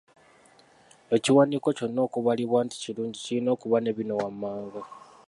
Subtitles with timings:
[1.15, 4.81] Ekiwandiiko kyonna okubalibwa nti kirungi kirina okuba ne bino wammanga;